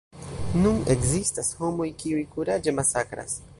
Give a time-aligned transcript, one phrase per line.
[0.61, 3.41] Nun ekzistas homoj, kiuj kuraĝe masakras.